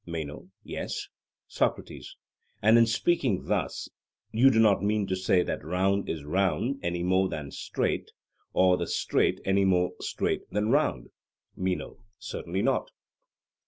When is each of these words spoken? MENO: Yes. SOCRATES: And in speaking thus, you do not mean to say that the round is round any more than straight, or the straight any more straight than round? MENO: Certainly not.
MENO: 0.07 0.49
Yes. 0.63 1.09
SOCRATES: 1.47 2.15
And 2.59 2.75
in 2.79 2.87
speaking 2.87 3.43
thus, 3.45 3.87
you 4.31 4.49
do 4.49 4.59
not 4.59 4.81
mean 4.81 5.05
to 5.05 5.15
say 5.15 5.43
that 5.43 5.59
the 5.59 5.67
round 5.67 6.09
is 6.09 6.23
round 6.23 6.79
any 6.81 7.03
more 7.03 7.29
than 7.29 7.51
straight, 7.51 8.09
or 8.51 8.77
the 8.77 8.87
straight 8.87 9.39
any 9.45 9.63
more 9.63 9.91
straight 9.99 10.49
than 10.49 10.69
round? 10.69 11.09
MENO: 11.55 11.99
Certainly 12.17 12.63
not. 12.63 12.89